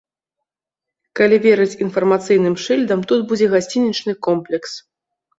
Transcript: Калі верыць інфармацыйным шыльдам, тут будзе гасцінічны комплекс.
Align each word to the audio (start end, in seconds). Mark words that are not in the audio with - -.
Калі 1.17 1.37
верыць 1.43 1.75
інфармацыйным 1.87 2.55
шыльдам, 2.63 3.03
тут 3.11 3.19
будзе 3.33 3.45
гасцінічны 3.53 4.15
комплекс. 4.29 4.71